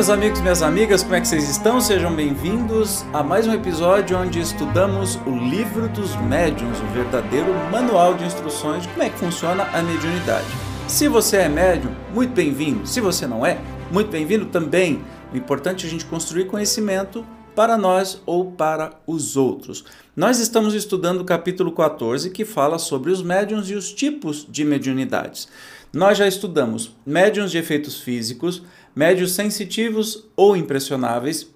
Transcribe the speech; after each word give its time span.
Meus 0.00 0.08
amigos 0.08 0.38
e 0.38 0.42
minhas 0.42 0.62
amigas, 0.62 1.02
como 1.02 1.14
é 1.14 1.20
que 1.20 1.28
vocês 1.28 1.46
estão? 1.46 1.78
Sejam 1.78 2.16
bem-vindos 2.16 3.04
a 3.12 3.22
mais 3.22 3.46
um 3.46 3.52
episódio 3.52 4.16
onde 4.16 4.40
estudamos 4.40 5.16
o 5.26 5.36
Livro 5.36 5.90
dos 5.90 6.16
Médiuns, 6.22 6.80
o 6.80 6.86
verdadeiro 6.94 7.52
manual 7.70 8.14
de 8.14 8.24
instruções 8.24 8.84
de 8.84 8.88
como 8.88 9.02
é 9.02 9.10
que 9.10 9.18
funciona 9.18 9.64
a 9.64 9.82
mediunidade. 9.82 10.46
Se 10.88 11.06
você 11.06 11.36
é 11.36 11.50
médium, 11.50 11.94
muito 12.14 12.32
bem-vindo. 12.32 12.86
Se 12.86 12.98
você 12.98 13.26
não 13.26 13.44
é, 13.44 13.60
muito 13.92 14.10
bem-vindo 14.10 14.46
também. 14.46 15.04
O 15.34 15.36
importante 15.36 15.84
é 15.84 15.88
a 15.88 15.90
gente 15.90 16.06
construir 16.06 16.46
conhecimento 16.46 17.22
para 17.54 17.76
nós 17.76 18.22
ou 18.24 18.52
para 18.52 18.92
os 19.06 19.36
outros. 19.36 19.84
Nós 20.16 20.38
estamos 20.38 20.72
estudando 20.72 21.20
o 21.20 21.24
capítulo 21.26 21.72
14, 21.72 22.30
que 22.30 22.46
fala 22.46 22.78
sobre 22.78 23.10
os 23.10 23.22
médiuns 23.22 23.68
e 23.68 23.74
os 23.74 23.92
tipos 23.92 24.46
de 24.48 24.64
mediunidades. 24.64 25.46
Nós 25.92 26.16
já 26.16 26.26
estudamos 26.26 26.96
médiuns 27.04 27.50
de 27.50 27.58
efeitos 27.58 28.00
físicos, 28.00 28.62
médios 28.94 29.32
sensitivos 29.32 30.24
ou 30.36 30.56
impressionáveis, 30.56 31.46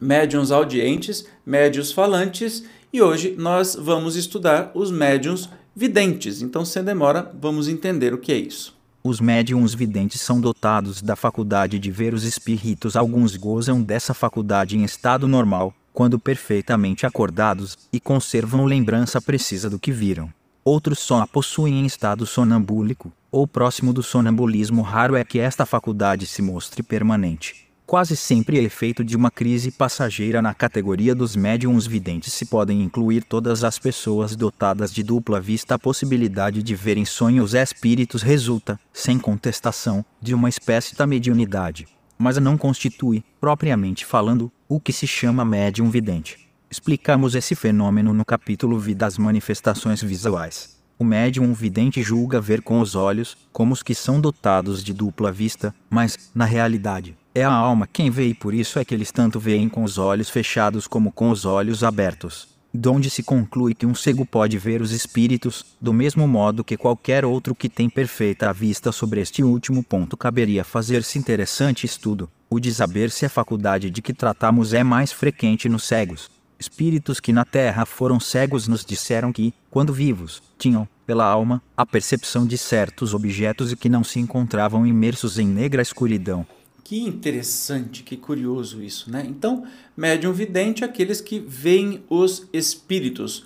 médiuns 0.00 0.50
audientes, 0.50 1.24
médios 1.44 1.92
falantes 1.92 2.64
e 2.92 3.00
hoje 3.00 3.34
nós 3.38 3.76
vamos 3.78 4.16
estudar 4.16 4.70
os 4.74 4.90
médiuns 4.90 5.48
videntes. 5.74 6.42
Então, 6.42 6.64
sem 6.64 6.84
demora, 6.84 7.30
vamos 7.40 7.68
entender 7.68 8.12
o 8.12 8.18
que 8.18 8.32
é 8.32 8.36
isso. 8.36 8.76
Os 9.04 9.20
médiums 9.20 9.74
videntes 9.74 10.20
são 10.20 10.40
dotados 10.40 11.02
da 11.02 11.16
faculdade 11.16 11.78
de 11.78 11.90
ver 11.90 12.14
os 12.14 12.22
espíritos. 12.22 12.94
Alguns 12.94 13.36
gozam 13.36 13.82
dessa 13.82 14.14
faculdade 14.14 14.76
em 14.76 14.84
estado 14.84 15.26
normal, 15.26 15.74
quando 15.92 16.18
perfeitamente 16.18 17.04
acordados, 17.04 17.76
e 17.92 17.98
conservam 17.98 18.64
lembrança 18.64 19.20
precisa 19.20 19.68
do 19.68 19.78
que 19.78 19.90
viram. 19.90 20.32
Outros 20.64 21.00
só 21.00 21.20
a 21.20 21.26
possuem 21.26 21.80
em 21.80 21.86
estado 21.86 22.24
sonambúlico, 22.24 23.12
ou 23.32 23.46
próximo 23.48 23.92
do 23.94 24.02
sonambulismo. 24.02 24.82
Raro 24.82 25.16
é 25.16 25.24
que 25.24 25.38
esta 25.40 25.64
faculdade 25.64 26.26
se 26.26 26.42
mostre 26.42 26.82
permanente. 26.82 27.72
Quase 27.86 28.16
sempre 28.16 28.58
é 28.58 28.62
efeito 28.62 29.02
de 29.04 29.16
uma 29.16 29.30
crise 29.30 29.70
passageira 29.70 30.40
na 30.40 30.54
categoria 30.54 31.14
dos 31.14 31.34
médiums 31.34 31.86
videntes 31.86 32.32
se 32.32 32.46
podem 32.46 32.80
incluir 32.80 33.24
todas 33.24 33.64
as 33.64 33.78
pessoas 33.78 34.36
dotadas 34.36 34.94
de 34.94 35.02
dupla 35.02 35.40
vista. 35.40 35.74
A 35.74 35.78
possibilidade 35.78 36.62
de 36.62 36.74
ver 36.74 36.96
em 36.96 37.04
sonhos 37.04 37.54
espíritos 37.54 38.22
resulta, 38.22 38.78
sem 38.92 39.18
contestação, 39.18 40.04
de 40.20 40.34
uma 40.34 40.48
espécie 40.48 40.94
da 40.94 41.06
mediunidade, 41.06 41.86
mas 42.16 42.38
não 42.38 42.56
constitui, 42.56 43.24
propriamente 43.40 44.06
falando, 44.06 44.50
o 44.68 44.80
que 44.80 44.92
se 44.92 45.06
chama 45.06 45.44
médium 45.44 45.90
vidente. 45.90 46.48
Explicamos 46.70 47.34
esse 47.34 47.54
fenômeno 47.54 48.14
no 48.14 48.24
capítulo 48.24 48.78
V 48.78 48.94
das 48.94 49.18
manifestações 49.18 50.00
visuais. 50.02 50.81
O 50.98 51.04
médium 51.04 51.52
vidente 51.52 52.02
julga 52.02 52.40
ver 52.40 52.62
com 52.62 52.80
os 52.80 52.94
olhos, 52.94 53.36
como 53.52 53.72
os 53.72 53.82
que 53.82 53.94
são 53.94 54.20
dotados 54.20 54.84
de 54.84 54.92
dupla 54.92 55.32
vista, 55.32 55.74
mas, 55.90 56.30
na 56.34 56.44
realidade, 56.44 57.16
é 57.34 57.42
a 57.42 57.52
alma 57.52 57.88
quem 57.90 58.10
vê 58.10 58.28
e 58.28 58.34
por 58.34 58.52
isso 58.52 58.78
é 58.78 58.84
que 58.84 58.94
eles 58.94 59.10
tanto 59.10 59.40
veem 59.40 59.68
com 59.68 59.84
os 59.84 59.96
olhos 59.96 60.28
fechados 60.28 60.86
como 60.86 61.10
com 61.10 61.30
os 61.30 61.44
olhos 61.44 61.82
abertos. 61.82 62.46
Donde 62.74 63.10
se 63.10 63.22
conclui 63.22 63.74
que 63.74 63.84
um 63.84 63.94
cego 63.94 64.24
pode 64.24 64.56
ver 64.58 64.80
os 64.80 64.92
espíritos, 64.92 65.64
do 65.80 65.92
mesmo 65.92 66.26
modo 66.26 66.64
que 66.64 66.76
qualquer 66.76 67.24
outro 67.24 67.54
que 67.54 67.68
tem 67.68 67.88
perfeita 67.88 68.52
vista 68.52 68.92
sobre 68.92 69.20
este 69.20 69.42
último 69.42 69.82
ponto 69.82 70.16
caberia 70.16 70.62
fazer-se 70.62 71.18
interessante 71.18 71.84
estudo. 71.84 72.30
O 72.48 72.60
de 72.60 72.72
saber 72.72 73.10
se 73.10 73.26
a 73.26 73.30
faculdade 73.30 73.90
de 73.90 74.00
que 74.00 74.12
tratamos 74.12 74.72
é 74.72 74.82
mais 74.82 75.10
frequente 75.10 75.68
nos 75.68 75.84
cegos. 75.84 76.30
Espíritos 76.62 77.18
que 77.18 77.32
na 77.32 77.44
terra 77.44 77.84
foram 77.84 78.20
cegos 78.20 78.68
nos 78.68 78.84
disseram 78.84 79.32
que, 79.32 79.52
quando 79.68 79.92
vivos, 79.92 80.40
tinham, 80.56 80.88
pela 81.04 81.24
alma, 81.24 81.60
a 81.76 81.84
percepção 81.84 82.46
de 82.46 82.56
certos 82.56 83.12
objetos 83.14 83.72
e 83.72 83.76
que 83.76 83.88
não 83.88 84.04
se 84.04 84.20
encontravam 84.20 84.86
imersos 84.86 85.40
em 85.40 85.46
negra 85.48 85.82
escuridão. 85.82 86.46
Que 86.84 87.00
interessante, 87.00 88.04
que 88.04 88.16
curioso 88.16 88.80
isso, 88.80 89.10
né? 89.10 89.24
Então, 89.26 89.66
médium 89.96 90.32
vidente, 90.32 90.84
aqueles 90.84 91.20
que 91.20 91.40
veem 91.40 92.04
os 92.08 92.46
espíritos, 92.52 93.44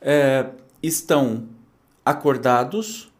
é, 0.00 0.48
estão 0.82 1.44
acordados 2.02 3.12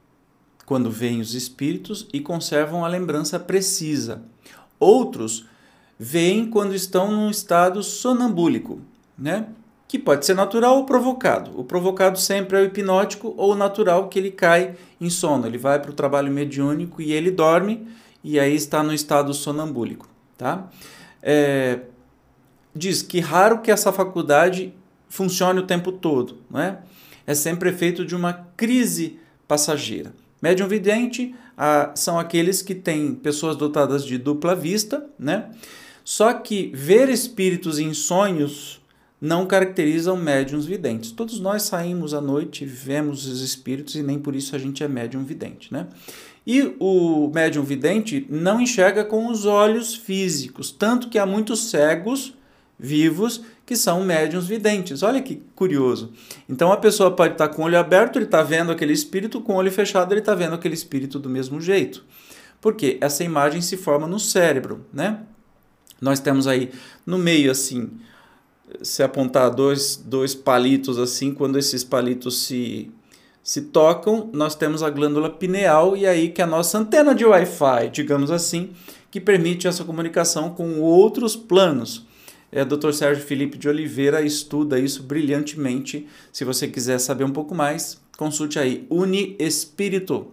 quando 0.65 0.91
veem 0.91 1.21
os 1.21 1.34
espíritos 1.34 2.09
e 2.15 2.21
conservam 2.21 2.83
a 2.83 2.88
lembrança 2.88 3.38
precisa. 3.38 4.22
Outros 4.81 5.44
veem 5.99 6.49
quando 6.49 6.75
estão 6.75 7.12
num 7.12 7.31
estado 7.31 7.83
sonambúlico, 7.83 8.81
né? 9.16 9.48
Que 9.86 9.98
pode 9.98 10.26
ser 10.26 10.34
natural 10.34 10.76
ou 10.76 10.84
provocado. 10.84 11.58
O 11.58 11.64
provocado 11.64 12.19
sempre 12.19 12.58
é 12.58 12.60
o 12.62 12.64
hipnótico 12.64 13.34
ou 13.36 13.52
o 13.52 13.54
natural 13.54 14.08
que 14.08 14.19
ele 14.19 14.30
cai 14.30 14.75
em 15.00 15.10
sono. 15.10 15.47
Ele 15.47 15.58
vai 15.58 15.80
para 15.80 15.91
o 15.91 15.94
trabalho 15.94 16.32
mediúnico 16.32 17.00
e 17.00 17.12
ele 17.12 17.30
dorme 17.30 17.86
e 18.22 18.41
aí 18.41 18.54
está 18.54 18.82
no 18.82 18.92
estado 18.92 19.32
sonambúlico, 19.34 20.08
tá? 20.36 20.69
É, 21.22 21.80
diz 22.74 23.03
que 23.03 23.20
raro 23.20 23.60
que 23.60 23.70
essa 23.70 23.92
faculdade 23.92 24.74
funcione 25.08 25.60
o 25.60 25.66
tempo 25.66 25.92
todo, 25.92 26.38
não 26.50 26.60
é? 26.60 26.78
É 27.26 27.34
sempre 27.34 27.70
efeito 27.70 28.04
de 28.04 28.16
uma 28.16 28.32
crise 28.56 29.19
passageira. 29.47 30.12
Médium 30.42 30.69
vidente 30.69 31.34
ah, 31.56 31.92
são 31.94 32.19
aqueles 32.19 32.60
que 32.60 32.74
têm 32.74 33.14
pessoas 33.14 33.56
dotadas 33.56 34.04
de 34.04 34.19
dupla 34.19 34.54
vista, 34.54 35.06
né? 35.19 35.50
Só 36.04 36.32
que 36.34 36.70
ver 36.74 37.08
espíritos 37.08 37.78
em 37.78 37.94
sonhos 37.94 38.82
não 39.24 39.46
caracterizam 39.46 40.18
médiums 40.18 40.66
videntes. 40.66 41.10
Todos 41.10 41.40
nós 41.40 41.62
saímos 41.62 42.12
à 42.12 42.20
noite, 42.20 42.66
vemos 42.66 43.26
os 43.26 43.40
espíritos 43.40 43.94
e 43.94 44.02
nem 44.02 44.18
por 44.18 44.36
isso 44.36 44.54
a 44.54 44.58
gente 44.58 44.84
é 44.84 44.88
médium 44.88 45.24
vidente, 45.24 45.72
né? 45.72 45.86
E 46.46 46.76
o 46.78 47.30
médium 47.34 47.64
vidente 47.64 48.26
não 48.28 48.60
enxerga 48.60 49.02
com 49.02 49.28
os 49.28 49.46
olhos 49.46 49.94
físicos, 49.94 50.70
tanto 50.70 51.08
que 51.08 51.18
há 51.18 51.24
muitos 51.24 51.70
cegos 51.70 52.34
vivos 52.78 53.40
que 53.64 53.74
são 53.76 54.04
médiums 54.04 54.46
videntes. 54.46 55.02
Olha 55.02 55.22
que 55.22 55.41
curioso. 55.54 56.12
Então 56.46 56.70
a 56.70 56.76
pessoa 56.76 57.10
pode 57.10 57.32
estar 57.32 57.48
com 57.48 57.62
o 57.62 57.64
olho 57.64 57.78
aberto, 57.78 58.16
ele 58.16 58.26
está 58.26 58.42
vendo 58.42 58.70
aquele 58.70 58.92
espírito, 58.92 59.41
com 59.41 59.54
o 59.54 59.56
olho 59.56 59.72
fechado, 59.72 60.12
ele 60.12 60.20
está 60.20 60.34
vendo 60.34 60.54
aquele 60.54 60.74
espírito 60.74 61.18
do 61.18 61.30
mesmo 61.30 61.62
jeito. 61.62 62.04
Porque 62.60 62.98
essa 63.00 63.24
imagem 63.24 63.62
se 63.62 63.78
forma 63.78 64.06
no 64.06 64.20
cérebro, 64.20 64.84
né? 64.92 65.20
Nós 65.98 66.20
temos 66.20 66.46
aí 66.46 66.70
no 67.06 67.16
meio 67.16 67.50
assim 67.50 67.88
se 68.82 69.02
apontar 69.02 69.50
dois, 69.50 69.97
dois 69.97 70.34
palitos 70.34 70.98
assim, 70.98 71.32
quando 71.32 71.58
esses 71.58 71.84
palitos 71.84 72.44
se, 72.44 72.91
se 73.42 73.62
tocam, 73.62 74.30
nós 74.32 74.54
temos 74.54 74.82
a 74.82 74.91
glândula 74.91 75.30
pineal 75.30 75.97
e 75.97 76.06
aí 76.06 76.30
que 76.30 76.41
é 76.41 76.44
a 76.44 76.47
nossa 76.47 76.78
antena 76.78 77.14
de 77.14 77.24
Wi-Fi, 77.24 77.91
digamos 77.92 78.30
assim, 78.30 78.70
que 79.10 79.20
permite 79.20 79.69
essa 79.69 79.84
comunicação 79.84 80.50
com 80.50 80.80
outros 80.80 81.36
planos. 81.36 82.06
É, 82.50 82.62
o 82.62 82.66
Dr. 82.66 82.92
Sérgio 82.92 83.24
Felipe 83.24 83.59
de 83.59 83.68
Oliveira 83.68 84.22
estuda 84.22 84.78
isso 84.78 85.03
brilhantemente. 85.03 86.06
Se 86.33 86.44
você 86.44 86.68
quiser 86.68 86.98
saber 86.98 87.24
um 87.24 87.33
pouco 87.33 87.54
mais, 87.54 88.00
consulte 88.16 88.59
aí 88.59 88.86
Uni 88.89 89.34
Espírito. 89.39 90.28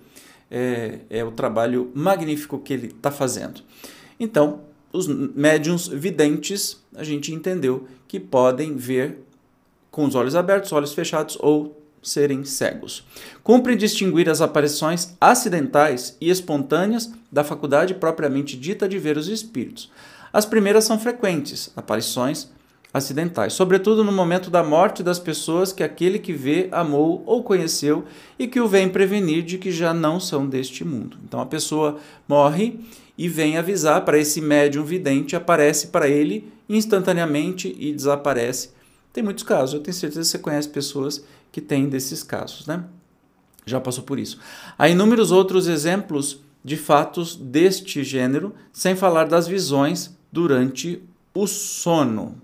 É, 0.50 1.00
é 1.09 1.23
o 1.23 1.31
trabalho 1.31 1.91
magnífico 1.95 2.59
que 2.59 2.73
ele 2.73 2.88
está 2.88 3.09
fazendo. 3.09 3.61
Então, 4.19 4.61
os 4.93 5.07
médiums 5.07 5.88
videntes, 5.88 6.81
a 6.95 7.03
gente 7.03 7.33
entendeu 7.33 7.88
que 8.07 8.19
podem 8.19 8.75
ver 8.75 9.19
com 9.89 10.05
os 10.05 10.15
olhos 10.15 10.35
abertos, 10.35 10.71
olhos 10.71 10.93
fechados 10.93 11.38
ou 11.39 11.81
serem 12.01 12.43
cegos. 12.43 13.05
Cumpre 13.43 13.75
distinguir 13.75 14.29
as 14.29 14.41
aparições 14.41 15.15
acidentais 15.19 16.17
e 16.19 16.29
espontâneas 16.29 17.11
da 17.31 17.43
faculdade 17.43 17.93
propriamente 17.93 18.57
dita 18.57 18.88
de 18.88 18.97
ver 18.97 19.17
os 19.17 19.27
espíritos. 19.27 19.91
As 20.33 20.45
primeiras 20.45 20.85
são 20.85 20.97
frequentes, 20.97 21.71
aparições 21.75 22.49
acidentais, 22.94 23.53
sobretudo 23.53 24.03
no 24.03 24.11
momento 24.11 24.49
da 24.49 24.63
morte 24.63 25.01
das 25.01 25.19
pessoas 25.19 25.71
que 25.71 25.83
aquele 25.83 26.19
que 26.19 26.33
vê 26.33 26.67
amou 26.71 27.23
ou 27.25 27.44
conheceu 27.44 28.03
e 28.37 28.47
que 28.47 28.59
o 28.59 28.67
vem 28.67 28.89
prevenir 28.89 29.44
de 29.44 29.57
que 29.57 29.71
já 29.71 29.94
não 29.94 30.19
são 30.19 30.47
deste 30.47 30.83
mundo. 30.83 31.17
Então 31.23 31.39
a 31.39 31.45
pessoa 31.45 31.97
morre 32.27 32.79
e 33.17 33.27
vem 33.27 33.57
avisar 33.57 34.03
para 34.05 34.17
esse 34.17 34.41
médium 34.41 34.83
vidente, 34.83 35.35
aparece 35.35 35.87
para 35.87 36.07
ele 36.07 36.51
instantaneamente 36.67 37.75
e 37.77 37.93
desaparece. 37.93 38.71
Tem 39.13 39.23
muitos 39.23 39.43
casos, 39.43 39.75
eu 39.75 39.81
tenho 39.81 39.93
certeza 39.93 40.21
que 40.21 40.27
você 40.27 40.39
conhece 40.39 40.69
pessoas 40.69 41.23
que 41.51 41.59
têm 41.59 41.89
desses 41.89 42.23
casos, 42.23 42.65
né? 42.65 42.83
Já 43.65 43.79
passou 43.79 44.03
por 44.03 44.17
isso. 44.17 44.39
Há 44.77 44.89
inúmeros 44.89 45.31
outros 45.31 45.67
exemplos 45.67 46.41
de 46.63 46.77
fatos 46.77 47.35
deste 47.35 48.03
gênero, 48.03 48.53
sem 48.71 48.95
falar 48.95 49.25
das 49.25 49.47
visões 49.47 50.15
durante 50.31 51.01
o 51.33 51.47
sono. 51.47 52.35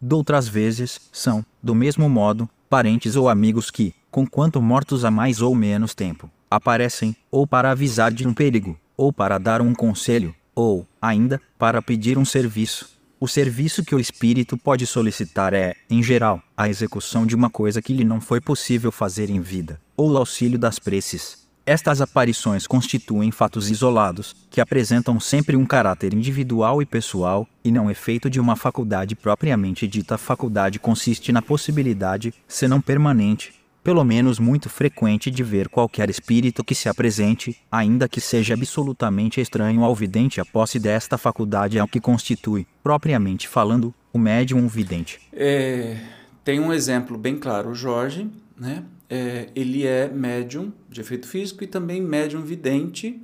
Doutras 0.00 0.46
vezes, 0.46 1.00
são, 1.12 1.44
do 1.62 1.74
mesmo 1.74 2.08
modo, 2.08 2.48
parentes 2.68 3.16
ou 3.16 3.28
amigos 3.28 3.70
que, 3.70 3.94
conquanto 4.10 4.62
mortos 4.62 5.04
há 5.04 5.10
mais 5.10 5.42
ou 5.42 5.54
menos 5.54 5.94
tempo, 5.94 6.30
aparecem, 6.50 7.16
ou 7.30 7.46
para 7.46 7.70
avisar 7.70 8.12
de 8.12 8.26
um 8.26 8.32
perigo, 8.32 8.78
ou 8.98 9.12
para 9.12 9.38
dar 9.38 9.62
um 9.62 9.72
conselho, 9.72 10.34
ou, 10.54 10.86
ainda, 11.00 11.40
para 11.56 11.80
pedir 11.80 12.18
um 12.18 12.24
serviço. 12.24 12.98
O 13.20 13.26
serviço 13.26 13.84
que 13.84 13.94
o 13.94 14.00
espírito 14.00 14.58
pode 14.58 14.86
solicitar 14.86 15.54
é, 15.54 15.74
em 15.88 16.02
geral, 16.02 16.42
a 16.56 16.68
execução 16.68 17.24
de 17.24 17.34
uma 17.34 17.48
coisa 17.48 17.80
que 17.80 17.94
lhe 17.94 18.04
não 18.04 18.20
foi 18.20 18.40
possível 18.40 18.92
fazer 18.92 19.30
em 19.30 19.40
vida, 19.40 19.80
ou 19.96 20.10
o 20.10 20.16
auxílio 20.18 20.58
das 20.58 20.78
preces, 20.78 21.48
estas 21.68 22.00
aparições 22.00 22.66
constituem 22.66 23.30
fatos 23.30 23.70
isolados, 23.70 24.34
que 24.48 24.58
apresentam 24.58 25.20
sempre 25.20 25.54
um 25.54 25.66
caráter 25.66 26.14
individual 26.14 26.80
e 26.80 26.86
pessoal, 26.86 27.46
e 27.62 27.70
não 27.70 27.90
efeito 27.90 28.30
de 28.30 28.40
uma 28.40 28.56
faculdade 28.56 29.14
propriamente 29.14 29.86
dita. 29.86 30.14
A 30.14 30.18
faculdade 30.18 30.78
consiste 30.78 31.30
na 31.30 31.42
possibilidade, 31.42 32.32
se 32.48 32.66
não 32.66 32.80
permanente, 32.80 33.52
pelo 33.82 34.04
menos 34.04 34.38
muito 34.38 34.68
frequente, 34.68 35.30
de 35.30 35.42
ver 35.42 35.68
qualquer 35.68 36.10
espírito 36.10 36.64
que 36.64 36.74
se 36.74 36.88
apresente, 36.88 37.56
ainda 37.70 38.08
que 38.08 38.20
seja 38.20 38.54
absolutamente 38.54 39.40
estranho 39.40 39.84
ao 39.84 39.94
vidente. 39.94 40.40
A 40.40 40.44
posse 40.44 40.78
desta 40.78 41.16
faculdade 41.16 41.78
é 41.78 41.82
o 41.82 41.88
que 41.88 42.00
constitui, 42.00 42.66
propriamente 42.82 43.48
falando, 43.48 43.94
o 44.12 44.18
médium 44.18 44.66
vidente. 44.68 45.20
É, 45.32 45.96
tem 46.44 46.60
um 46.60 46.72
exemplo 46.72 47.16
bem 47.16 47.36
claro, 47.36 47.70
o 47.70 47.74
Jorge, 47.74 48.28
né? 48.58 48.84
é, 49.08 49.48
ele 49.54 49.86
é 49.86 50.08
médium 50.08 50.72
de 50.88 51.00
efeito 51.00 51.26
físico 51.26 51.64
e 51.64 51.66
também 51.66 52.00
médium 52.00 52.42
vidente. 52.42 53.20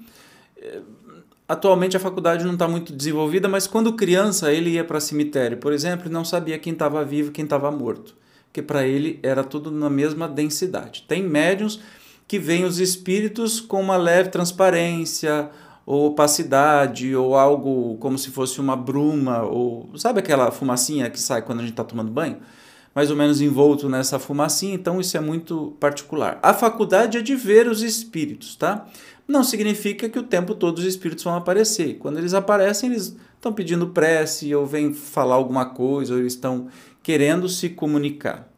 É, 0.56 0.80
atualmente 1.46 1.96
a 1.96 2.00
faculdade 2.00 2.44
não 2.44 2.54
está 2.54 2.66
muito 2.66 2.92
desenvolvida, 2.92 3.48
mas 3.48 3.66
quando 3.66 3.92
criança 3.92 4.52
ele 4.52 4.70
ia 4.70 4.84
para 4.84 4.98
cemitério, 4.98 5.58
por 5.58 5.72
exemplo, 5.72 6.08
e 6.08 6.12
não 6.12 6.24
sabia 6.24 6.58
quem 6.58 6.72
estava 6.72 7.04
vivo 7.04 7.28
e 7.28 7.32
quem 7.32 7.44
estava 7.44 7.70
morto, 7.70 8.16
porque 8.54 8.62
para 8.62 8.86
ele 8.86 9.18
era 9.20 9.42
tudo 9.42 9.68
na 9.68 9.90
mesma 9.90 10.28
densidade. 10.28 11.04
Tem 11.08 11.20
médiums 11.24 11.80
que 12.28 12.38
veem 12.38 12.64
os 12.64 12.78
espíritos 12.78 13.60
com 13.60 13.80
uma 13.80 13.96
leve 13.96 14.28
transparência 14.28 15.50
ou 15.84 16.06
opacidade 16.06 17.16
ou 17.16 17.34
algo 17.34 17.96
como 17.98 18.16
se 18.16 18.30
fosse 18.30 18.60
uma 18.60 18.76
bruma 18.76 19.42
ou 19.42 19.90
sabe 19.96 20.20
aquela 20.20 20.52
fumacinha 20.52 21.10
que 21.10 21.18
sai 21.18 21.42
quando 21.42 21.58
a 21.58 21.62
gente 21.62 21.72
está 21.72 21.82
tomando 21.82 22.12
banho? 22.12 22.36
mais 22.94 23.10
ou 23.10 23.16
menos 23.16 23.40
envolto 23.40 23.88
nessa 23.88 24.20
fumacinha, 24.20 24.72
então 24.72 25.00
isso 25.00 25.16
é 25.16 25.20
muito 25.20 25.76
particular. 25.80 26.38
A 26.40 26.54
faculdade 26.54 27.18
é 27.18 27.20
de 27.20 27.34
ver 27.34 27.66
os 27.66 27.82
espíritos, 27.82 28.54
tá? 28.54 28.86
Não 29.26 29.42
significa 29.42 30.08
que 30.08 30.16
o 30.16 30.22
tempo 30.22 30.54
todo 30.54 30.78
os 30.78 30.84
espíritos 30.84 31.24
vão 31.24 31.34
aparecer. 31.34 31.94
Quando 31.98 32.18
eles 32.18 32.34
aparecem, 32.34 32.90
eles 32.90 33.16
estão 33.34 33.52
pedindo 33.52 33.88
prece, 33.88 34.54
ou 34.54 34.64
vêm 34.64 34.94
falar 34.94 35.34
alguma 35.34 35.66
coisa, 35.66 36.14
ou 36.14 36.20
estão 36.20 36.68
querendo 37.04 37.50
se 37.50 37.68
comunicar. 37.68 38.48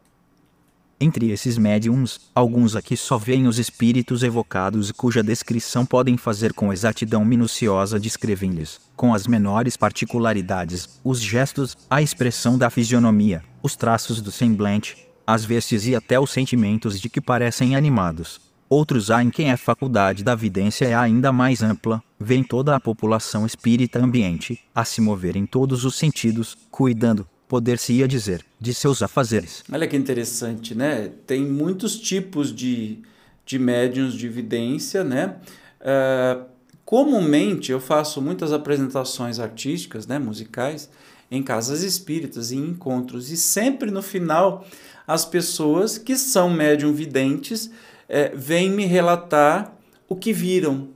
Entre 1.01 1.31
esses 1.31 1.57
médiums, 1.57 2.21
alguns 2.33 2.77
aqui 2.77 2.95
só 2.95 3.17
veem 3.17 3.45
os 3.45 3.59
espíritos 3.59 4.23
evocados 4.23 4.89
cuja 4.91 5.21
descrição 5.21 5.85
podem 5.85 6.15
fazer 6.15 6.53
com 6.53 6.71
exatidão 6.71 7.25
minuciosa 7.25 7.99
descrevem-lhes, 7.99 8.79
com 8.95 9.13
as 9.13 9.27
menores 9.27 9.75
particularidades, 9.75 10.97
os 11.03 11.19
gestos, 11.19 11.75
a 11.89 12.01
expressão 12.01 12.57
da 12.57 12.69
fisionomia, 12.69 13.43
os 13.61 13.75
traços 13.75 14.21
do 14.21 14.31
semblante, 14.31 14.97
as 15.27 15.43
vestes 15.43 15.85
e 15.85 15.93
até 15.93 16.17
os 16.17 16.31
sentimentos 16.31 17.01
de 17.01 17.09
que 17.09 17.19
parecem 17.19 17.75
animados. 17.75 18.39
Outros 18.69 19.11
há 19.11 19.21
em 19.21 19.29
quem 19.29 19.51
a 19.51 19.57
faculdade 19.57 20.23
da 20.23 20.35
vidência 20.35 20.85
é 20.85 20.95
ainda 20.95 21.33
mais 21.33 21.61
ampla, 21.61 22.01
vem 22.17 22.43
toda 22.45 22.73
a 22.73 22.79
população 22.79 23.45
espírita 23.45 23.99
ambiente 23.99 24.57
a 24.73 24.85
se 24.85 25.01
mover 25.01 25.35
em 25.35 25.45
todos 25.45 25.83
os 25.83 25.95
sentidos, 25.95 26.57
cuidando, 26.71 27.27
poder-se-ia 27.47 28.07
dizer, 28.07 28.43
de 28.59 28.73
seus 28.73 29.01
afazeres. 29.01 29.63
Olha 29.71 29.87
que 29.87 29.95
interessante, 29.95 30.75
né? 30.75 31.11
Tem 31.25 31.45
muitos 31.45 31.97
tipos 31.99 32.53
de, 32.53 32.99
de 33.45 33.57
médiums 33.57 34.13
de 34.13 34.25
evidência, 34.25 35.03
né? 35.03 35.35
Uh, 35.79 36.45
comumente 36.83 37.71
eu 37.71 37.79
faço 37.79 38.21
muitas 38.21 38.51
apresentações 38.51 39.39
artísticas, 39.39 40.07
né, 40.07 40.17
musicais, 40.17 40.89
em 41.29 41.43
casas 41.43 41.83
espíritas, 41.83 42.51
em 42.51 42.59
encontros, 42.59 43.29
e 43.29 43.37
sempre 43.37 43.91
no 43.91 44.01
final 44.01 44.65
as 45.05 45.25
pessoas 45.25 45.97
que 45.97 46.17
são 46.17 46.49
médium 46.49 46.93
videntes 46.93 47.69
é, 48.09 48.29
vêm 48.35 48.69
me 48.69 48.85
relatar 48.85 49.73
o 50.07 50.15
que 50.15 50.33
viram. 50.33 50.89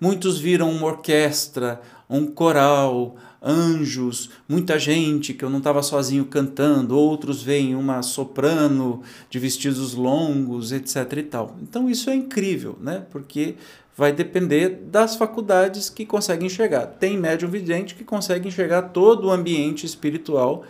Muitos 0.00 0.38
viram 0.38 0.70
uma 0.70 0.86
orquestra, 0.86 1.80
um 2.08 2.26
coral, 2.26 3.16
anjos, 3.42 4.30
muita 4.48 4.78
gente 4.78 5.34
que 5.34 5.44
eu 5.44 5.50
não 5.50 5.58
estava 5.58 5.82
sozinho 5.82 6.24
cantando, 6.24 6.98
outros 6.98 7.42
veem 7.42 7.74
uma 7.74 8.02
soprano 8.02 9.02
de 9.30 9.38
vestidos 9.38 9.94
longos, 9.94 10.72
etc 10.72 11.12
e 11.16 11.22
tal. 11.22 11.56
Então 11.62 11.88
isso 11.88 12.10
é 12.10 12.14
incrível, 12.14 12.76
né? 12.80 13.04
Porque 13.10 13.56
vai 13.96 14.12
depender 14.12 14.68
das 14.90 15.16
faculdades 15.16 15.88
que 15.88 16.04
conseguem 16.04 16.46
enxergar. 16.46 16.86
Tem 16.86 17.16
médium 17.16 17.48
vidente 17.48 17.94
que 17.94 18.04
consegue 18.04 18.48
enxergar 18.48 18.82
todo 18.82 19.28
o 19.28 19.30
ambiente 19.30 19.86
espiritual. 19.86 20.64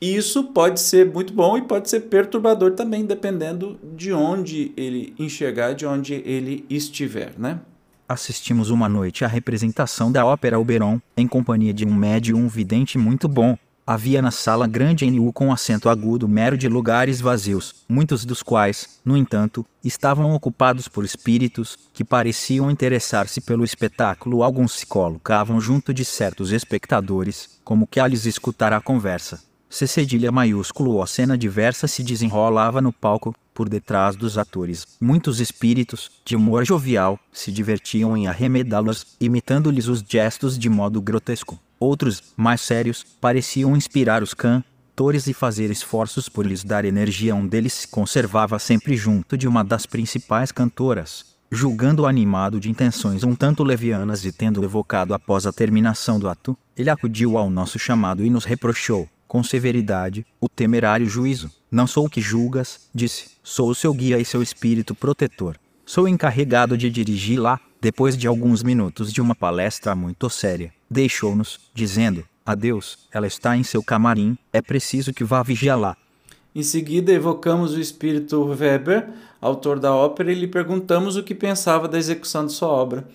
E 0.00 0.14
isso 0.14 0.44
pode 0.44 0.80
ser 0.80 1.10
muito 1.10 1.32
bom 1.32 1.56
e 1.56 1.62
pode 1.62 1.88
ser 1.88 2.00
perturbador 2.00 2.72
também, 2.72 3.04
dependendo 3.06 3.78
de 3.96 4.12
onde 4.12 4.72
ele 4.76 5.14
enxergar, 5.18 5.72
de 5.72 5.86
onde 5.86 6.14
ele 6.14 6.64
estiver, 6.68 7.32
né? 7.38 7.60
Assistimos 8.14 8.70
uma 8.70 8.88
noite 8.88 9.24
à 9.24 9.28
representação 9.28 10.10
da 10.10 10.24
ópera 10.24 10.58
Oberon, 10.58 11.00
em 11.16 11.28
companhia 11.28 11.74
de 11.74 11.84
um 11.84 11.94
médium 11.94 12.48
vidente 12.48 12.96
muito 12.96 13.28
bom. 13.28 13.58
Havia 13.86 14.22
na 14.22 14.30
sala 14.30 14.66
grande 14.66 15.10
NU 15.10 15.30
com 15.30 15.52
acento 15.52 15.90
agudo 15.90 16.26
mero 16.26 16.56
de 16.56 16.66
lugares 16.68 17.20
vazios, 17.20 17.84
muitos 17.86 18.24
dos 18.24 18.42
quais, 18.42 18.98
no 19.04 19.14
entanto, 19.14 19.66
estavam 19.84 20.32
ocupados 20.32 20.88
por 20.88 21.04
espíritos 21.04 21.76
que 21.92 22.02
pareciam 22.02 22.70
interessar-se 22.70 23.42
pelo 23.42 23.62
espetáculo. 23.62 24.42
Alguns 24.42 24.72
se 24.72 24.86
colocavam 24.86 25.60
junto 25.60 25.92
de 25.92 26.02
certos 26.02 26.50
espectadores, 26.50 27.60
como 27.62 27.86
que 27.86 28.00
a 28.00 28.06
lhes 28.06 28.24
escutar 28.24 28.72
a 28.72 28.80
conversa. 28.80 29.42
C 29.68 29.86
cedilha 29.86 30.32
maiúsculo 30.32 31.02
a 31.02 31.06
cena 31.06 31.36
diversa 31.36 31.86
se 31.86 32.02
desenrolava 32.02 32.80
no 32.80 32.92
palco, 32.92 33.34
por 33.54 33.68
detrás 33.68 34.16
dos 34.16 34.36
atores. 34.36 34.84
Muitos 35.00 35.40
espíritos, 35.40 36.10
de 36.24 36.34
humor 36.34 36.66
jovial, 36.66 37.18
se 37.32 37.52
divertiam 37.52 38.16
em 38.16 38.26
arremedá-las, 38.26 39.16
imitando-lhes 39.20 39.86
os 39.86 40.04
gestos 40.06 40.58
de 40.58 40.68
modo 40.68 41.00
grotesco. 41.00 41.58
Outros, 41.78 42.22
mais 42.36 42.60
sérios, 42.60 43.06
pareciam 43.20 43.76
inspirar 43.76 44.22
os 44.22 44.34
cantores 44.34 45.26
e 45.26 45.32
fazer 45.32 45.70
esforços 45.70 46.28
por 46.28 46.44
lhes 46.44 46.64
dar 46.64 46.84
energia. 46.84 47.34
Um 47.34 47.46
deles 47.46 47.72
se 47.72 47.88
conservava 47.88 48.58
sempre 48.58 48.96
junto 48.96 49.38
de 49.38 49.46
uma 49.46 49.62
das 49.62 49.86
principais 49.86 50.50
cantoras, 50.50 51.24
julgando-o 51.50 52.06
animado 52.06 52.58
de 52.58 52.70
intenções 52.70 53.22
um 53.22 53.34
tanto 53.34 53.62
levianas 53.62 54.24
e 54.24 54.32
tendo 54.32 54.64
evocado 54.64 55.14
após 55.14 55.46
a 55.46 55.52
terminação 55.52 56.18
do 56.18 56.28
ato, 56.28 56.56
ele 56.76 56.90
acudiu 56.90 57.38
ao 57.38 57.48
nosso 57.48 57.78
chamado 57.78 58.24
e 58.24 58.30
nos 58.30 58.44
reprochou 58.44 59.08
com 59.34 59.42
severidade, 59.42 60.24
o 60.40 60.48
temerário 60.48 61.08
juízo. 61.08 61.50
Não 61.68 61.88
sou 61.88 62.06
o 62.06 62.08
que 62.08 62.20
julgas, 62.20 62.88
disse, 62.94 63.32
sou 63.44 63.68
o 63.68 63.74
seu 63.74 63.92
guia 63.92 64.18
e 64.18 64.24
seu 64.24 64.42
espírito 64.42 64.94
protetor. 64.94 65.56
Sou 65.84 66.08
encarregado 66.08 66.78
de 66.78 66.88
dirigir 66.88 67.38
lá, 67.38 67.60
depois 67.78 68.16
de 68.16 68.26
alguns 68.26 68.62
minutos 68.62 69.12
de 69.12 69.20
uma 69.20 69.34
palestra 69.34 69.94
muito 69.94 70.30
séria. 70.30 70.72
Deixou-nos, 70.90 71.60
dizendo: 71.74 72.24
Adeus, 72.44 73.06
ela 73.12 73.26
está 73.26 73.54
em 73.54 73.62
seu 73.62 73.82
camarim, 73.82 74.38
é 74.50 74.62
preciso 74.62 75.12
que 75.12 75.22
vá 75.22 75.42
vigiá-la. 75.42 75.94
Em 76.54 76.62
seguida, 76.62 77.12
evocamos 77.12 77.74
o 77.74 77.80
espírito 77.80 78.42
Weber, 78.44 79.10
autor 79.40 79.78
da 79.78 79.94
ópera, 79.94 80.32
e 80.32 80.34
lhe 80.34 80.46
perguntamos 80.46 81.16
o 81.16 81.22
que 81.22 81.34
pensava 81.34 81.86
da 81.86 81.98
execução 81.98 82.46
de 82.46 82.52
sua 82.52 82.68
obra. 82.68 83.06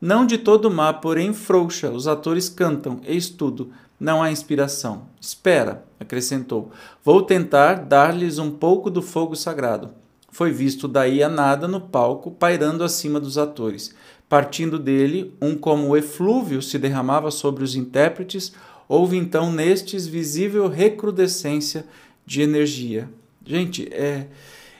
Não 0.00 0.24
de 0.24 0.38
todo 0.38 0.70
má, 0.70 0.94
porém 0.94 1.34
frouxa, 1.34 1.90
os 1.90 2.06
atores 2.06 2.48
cantam, 2.48 3.00
eis 3.04 3.28
tudo, 3.28 3.70
não 4.00 4.22
há 4.22 4.30
inspiração. 4.30 5.08
Espera, 5.20 5.84
acrescentou. 6.04 6.70
Vou 7.02 7.22
tentar 7.22 7.74
dar-lhes 7.74 8.38
um 8.38 8.50
pouco 8.50 8.88
do 8.88 9.02
fogo 9.02 9.34
sagrado. 9.34 9.90
Foi 10.30 10.50
visto 10.50 10.88
daí 10.88 11.22
a 11.22 11.28
nada 11.28 11.68
no 11.68 11.80
palco, 11.80 12.30
pairando 12.30 12.82
acima 12.82 13.20
dos 13.20 13.38
atores. 13.38 13.94
Partindo 14.28 14.78
dele, 14.78 15.34
um 15.40 15.56
como 15.56 15.96
eflúvio 15.96 16.62
se 16.62 16.78
derramava 16.78 17.30
sobre 17.30 17.62
os 17.62 17.76
intérpretes, 17.76 18.52
houve 18.88 19.16
então 19.16 19.52
nestes 19.52 20.06
visível 20.06 20.68
recrudescência 20.68 21.86
de 22.26 22.42
energia. 22.42 23.08
Gente, 23.44 23.88
é, 23.92 24.26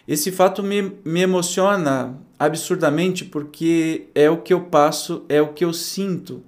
esse 0.09 0.33
fato 0.33 0.63
me, 0.63 0.93
me 1.05 1.21
emociona 1.21 2.19
absurdamente 2.39 3.25
porque 3.25 4.09
é 4.15 4.29
o 4.29 4.39
que 4.39 4.53
eu 4.53 4.63
passo, 4.63 5.25
é 5.29 5.41
o 5.41 5.53
que 5.53 5.65
eu 5.65 5.73
sinto. 5.73 6.43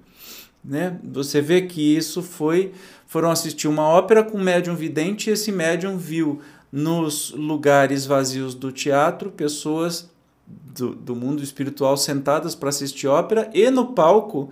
Né? 0.63 0.99
Você 1.03 1.41
vê 1.41 1.61
que 1.61 1.95
isso 1.95 2.21
foi. 2.21 2.73
Foram 3.07 3.31
assistir 3.31 3.67
uma 3.67 3.87
ópera 3.87 4.23
com 4.23 4.37
médium 4.37 4.75
vidente 4.75 5.29
e 5.29 5.33
esse 5.33 5.51
médium 5.51 5.97
viu 5.97 6.41
nos 6.71 7.31
lugares 7.31 8.05
vazios 8.05 8.53
do 8.53 8.71
teatro 8.71 9.31
pessoas 9.31 10.09
do, 10.45 10.93
do 10.93 11.15
mundo 11.15 11.41
espiritual 11.41 11.95
sentadas 11.95 12.53
para 12.53 12.69
assistir 12.69 13.07
ópera 13.07 13.49
e 13.53 13.71
no 13.71 13.93
palco 13.93 14.51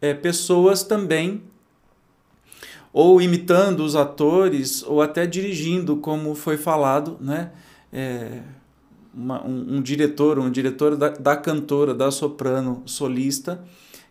é, 0.00 0.14
pessoas 0.14 0.84
também 0.84 1.42
ou 2.92 3.20
imitando 3.20 3.80
os 3.80 3.94
atores 3.94 4.82
ou 4.82 5.02
até 5.02 5.26
dirigindo, 5.26 5.96
como 5.96 6.34
foi 6.34 6.56
falado, 6.56 7.16
né? 7.20 7.52
É, 7.92 8.40
uma, 9.12 9.44
um, 9.44 9.76
um, 9.76 9.82
diretor, 9.82 10.38
um 10.38 10.50
diretor 10.50 10.96
da, 10.96 11.08
da, 11.08 11.36
cantora, 11.36 11.92
da 11.92 12.10
soprano 12.10 12.82
solista 12.86 13.62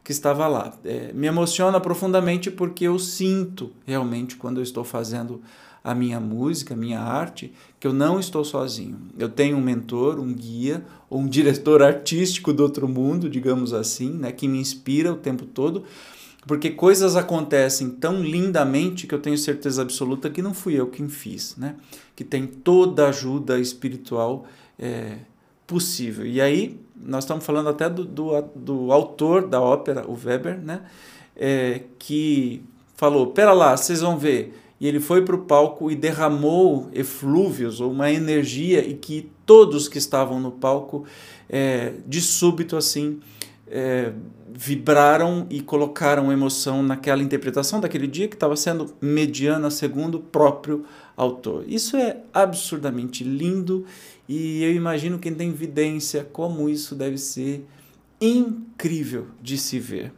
que 0.04 0.12
estava 0.12 0.48
lá. 0.48 0.74
É, 0.84 1.12
me 1.14 1.28
emociona 1.28 1.80
profundamente 1.80 2.50
porque 2.50 2.86
eu 2.86 2.98
sinto 2.98 3.72
realmente 3.86 4.36
quando 4.36 4.58
eu 4.58 4.64
estou 4.64 4.84
fazendo 4.84 5.42
a 5.84 5.96
minha 5.96 6.20
música, 6.20 6.74
a 6.74 6.78
minha 6.78 7.00
arte, 7.00 7.54
que 7.80 7.88
eu 7.88 7.94
não 7.94 8.20
estou 8.20 8.44
sozinho. 8.44 9.00
Eu 9.18 9.30
tenho 9.30 9.58
um 9.58 9.62
mentor, 9.62 10.20
um 10.20 10.34
guia, 10.34 10.86
ou 11.10 11.20
um 11.20 11.28
diretor 11.30 11.82
artístico 11.82 12.52
do 12.54 12.64
outro 12.64 12.88
mundo, 12.88 13.30
digamos 13.30 13.74
assim, 13.74 14.12
né, 14.12 14.32
que 14.32 14.48
me 14.48 14.60
inspira 14.60 15.12
o 15.12 15.18
tempo 15.18 15.46
todo, 15.46 15.84
porque 16.48 16.70
coisas 16.70 17.16
acontecem 17.16 17.90
tão 17.90 18.22
lindamente 18.22 19.06
que 19.06 19.14
eu 19.14 19.20
tenho 19.20 19.38
certeza 19.38 19.82
absoluta 19.82 20.30
que 20.30 20.42
não 20.42 20.54
fui 20.54 20.74
eu 20.74 20.88
quem 20.88 21.10
fiz, 21.10 21.56
né? 21.58 21.76
Que 22.16 22.24
tem 22.24 22.48
toda 22.48 23.06
a 23.06 23.10
ajuda 23.10 23.60
espiritual 23.60 24.46
é, 24.78 25.18
possível. 25.70 26.26
E 26.26 26.42
aí, 26.42 26.80
nós 26.96 27.24
estamos 27.24 27.46
falando 27.46 27.70
até 27.70 27.88
do, 27.88 28.04
do, 28.04 28.42
do 28.56 28.92
autor 28.92 29.48
da 29.48 29.62
ópera, 29.62 30.04
o 30.10 30.18
Weber, 30.22 30.60
né? 30.60 30.82
É, 31.36 31.82
que 32.00 32.64
falou: 32.96 33.28
pera 33.28 33.54
lá, 33.54 33.78
vocês 33.78 34.02
vão 34.02 34.18
ver. 34.18 34.60
E 34.82 34.88
ele 34.88 35.00
foi 35.00 35.24
para 35.24 35.36
o 35.36 35.40
palco 35.40 35.92
e 35.92 35.96
derramou 35.96 36.90
eflúvios, 36.92 37.80
ou 37.80 37.92
uma 37.92 38.12
energia, 38.12 38.84
e 38.84 38.96
que 38.96 39.30
todos 39.46 39.88
que 39.88 40.00
estavam 40.00 40.40
no 40.40 40.52
palco, 40.52 41.06
é, 41.48 41.94
de 42.08 42.22
súbito 42.22 42.76
assim, 42.76 43.20
é, 43.68 44.12
vibraram 44.52 45.46
e 45.50 45.62
colocaram 45.62 46.32
emoção 46.32 46.82
naquela 46.82 47.22
interpretação 47.22 47.80
daquele 47.80 48.08
dia 48.08 48.28
que 48.28 48.36
estava 48.36 48.56
sendo 48.56 48.94
mediana 49.00 49.70
segundo 49.70 50.16
o 50.16 50.22
próprio 50.22 50.86
autor. 51.16 51.64
Isso 51.68 51.96
é 51.98 52.18
absurdamente 52.34 53.24
lindo 53.24 53.86
e 54.30 54.64
eu 54.64 54.72
imagino 54.72 55.18
quem 55.18 55.34
tem 55.34 55.50
evidência 55.50 56.24
como 56.24 56.70
isso 56.70 56.94
deve 56.94 57.18
ser 57.18 57.66
incrível 58.22 59.30
de 59.42 59.58
se 59.58 59.80
ver. 59.80 60.14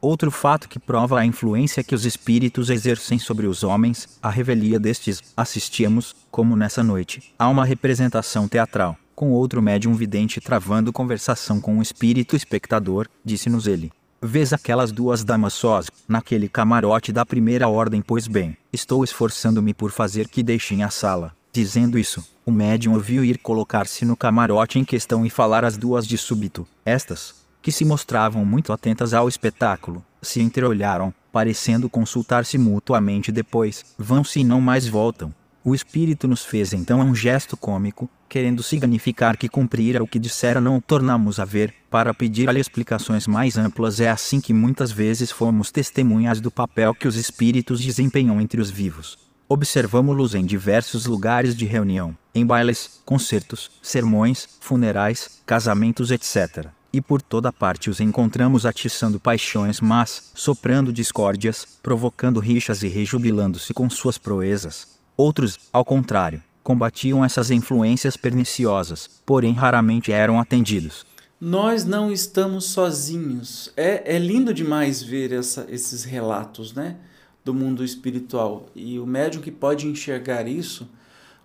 Outro 0.00 0.30
fato 0.30 0.68
que 0.68 0.78
prova 0.78 1.18
a 1.18 1.26
influência 1.26 1.84
que 1.84 1.94
os 1.94 2.06
espíritos 2.06 2.70
exercem 2.70 3.18
sobre 3.18 3.46
os 3.46 3.64
homens, 3.64 4.18
a 4.22 4.30
revelia 4.30 4.78
destes, 4.78 5.20
assistíamos, 5.36 6.14
como 6.30 6.56
nessa 6.56 6.82
noite, 6.82 7.34
a 7.36 7.48
uma 7.48 7.66
representação 7.66 8.48
teatral 8.48 8.96
com 9.20 9.32
outro 9.32 9.60
médium 9.60 9.92
vidente 9.92 10.40
travando 10.40 10.94
conversação 10.94 11.60
com 11.60 11.74
um 11.74 11.82
espírito 11.82 12.34
espectador, 12.34 13.06
disse-nos 13.22 13.66
ele. 13.66 13.92
Vês 14.22 14.50
aquelas 14.54 14.90
duas 14.90 15.22
damas 15.22 15.52
sós, 15.52 15.90
naquele 16.08 16.48
camarote 16.48 17.12
da 17.12 17.26
primeira 17.26 17.68
ordem, 17.68 18.00
pois 18.00 18.26
bem, 18.26 18.56
estou 18.72 19.04
esforçando-me 19.04 19.74
por 19.74 19.90
fazer 19.90 20.26
que 20.26 20.42
deixem 20.42 20.82
a 20.82 20.88
sala. 20.88 21.36
Dizendo 21.52 21.98
isso, 21.98 22.24
o 22.46 22.52
médium 22.52 22.94
ouviu 22.94 23.24
ir 23.24 23.38
colocar-se 23.38 24.04
no 24.04 24.16
camarote 24.16 24.78
em 24.78 24.84
questão 24.84 25.26
e 25.26 25.30
falar 25.30 25.64
às 25.64 25.76
duas 25.76 26.06
de 26.06 26.16
súbito. 26.16 26.66
Estas, 26.84 27.34
que 27.60 27.72
se 27.72 27.84
mostravam 27.84 28.44
muito 28.44 28.72
atentas 28.72 29.12
ao 29.12 29.28
espetáculo, 29.28 30.04
se 30.22 30.40
entreolharam, 30.40 31.12
parecendo 31.32 31.90
consultar-se 31.90 32.56
mutuamente 32.56 33.32
depois, 33.32 33.84
vão-se 33.98 34.40
e 34.40 34.44
não 34.44 34.60
mais 34.60 34.86
voltam. 34.86 35.34
O 35.64 35.74
espírito 35.74 36.28
nos 36.28 36.44
fez 36.44 36.72
então 36.72 37.00
um 37.00 37.14
gesto 37.14 37.56
cômico, 37.56 38.08
querendo 38.28 38.62
significar 38.62 39.36
que 39.36 39.48
cumprira 39.48 40.02
o 40.02 40.06
que 40.06 40.18
dissera 40.18 40.60
não 40.60 40.76
o 40.76 40.80
tornamos 40.80 41.40
a 41.40 41.44
ver, 41.44 41.74
para 41.90 42.14
pedir-lhe 42.14 42.60
explicações 42.60 43.26
mais 43.26 43.58
amplas. 43.58 44.00
É 44.00 44.08
assim 44.08 44.40
que 44.40 44.54
muitas 44.54 44.92
vezes 44.92 45.32
fomos 45.32 45.72
testemunhas 45.72 46.40
do 46.40 46.50
papel 46.50 46.94
que 46.94 47.08
os 47.08 47.16
espíritos 47.16 47.80
desempenham 47.80 48.40
entre 48.40 48.60
os 48.60 48.70
vivos. 48.70 49.29
Observamos-los 49.52 50.36
em 50.36 50.46
diversos 50.46 51.06
lugares 51.06 51.56
de 51.56 51.66
reunião, 51.66 52.16
em 52.32 52.46
bailes, 52.46 53.00
concertos, 53.04 53.68
sermões, 53.82 54.48
funerais, 54.60 55.40
casamentos, 55.44 56.12
etc. 56.12 56.68
E 56.92 57.00
por 57.00 57.20
toda 57.20 57.52
parte 57.52 57.90
os 57.90 57.98
encontramos 57.98 58.64
atiçando 58.64 59.18
paixões 59.18 59.80
mas, 59.80 60.30
soprando 60.36 60.92
discórdias, 60.92 61.66
provocando 61.82 62.38
rixas 62.38 62.84
e 62.84 62.86
rejubilando-se 62.86 63.74
com 63.74 63.90
suas 63.90 64.16
proezas. 64.16 64.86
Outros, 65.16 65.58
ao 65.72 65.84
contrário, 65.84 66.40
combatiam 66.62 67.24
essas 67.24 67.50
influências 67.50 68.16
perniciosas, 68.16 69.10
porém 69.26 69.52
raramente 69.52 70.12
eram 70.12 70.38
atendidos. 70.38 71.04
Nós 71.40 71.84
não 71.84 72.12
estamos 72.12 72.66
sozinhos. 72.66 73.72
É, 73.76 74.14
é 74.14 74.16
lindo 74.16 74.54
demais 74.54 75.02
ver 75.02 75.32
essa, 75.32 75.66
esses 75.68 76.04
relatos 76.04 76.72
né, 76.72 76.98
do 77.44 77.54
mundo 77.54 77.84
espiritual. 77.84 78.66
E 78.74 78.98
o 78.98 79.06
médium 79.06 79.42
que 79.42 79.50
pode 79.50 79.86
enxergar 79.86 80.46
isso, 80.46 80.88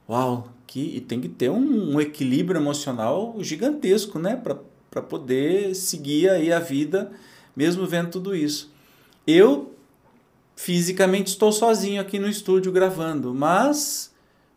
uau, 0.10 0.50
que, 0.68 0.98
e 0.98 1.02
tem 1.02 1.22
que 1.22 1.30
ter 1.30 1.50
um, 1.50 1.96
um 1.96 2.02
equilíbrio 2.02 2.60
emocional 2.60 3.36
gigantesco 3.40 4.20
né, 4.20 4.36
para 4.36 5.02
poder 5.02 5.76
seguir 5.76 6.30
aí 6.30 6.52
a 6.52 6.60
vida, 6.60 7.12
mesmo 7.56 7.86
vendo 7.86 8.12
tudo 8.12 8.36
isso. 8.36 8.72
Eu 9.26 9.74
fisicamente 10.56 11.28
estou 11.28 11.52
sozinho 11.52 12.02
aqui 12.02 12.18
no 12.20 12.30
estúdio 12.30 12.72
gravando, 12.72 13.34
mas 13.34 14.14